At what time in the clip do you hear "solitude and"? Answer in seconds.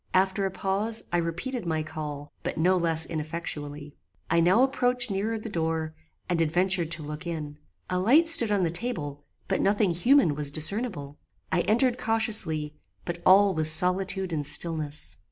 13.69-14.43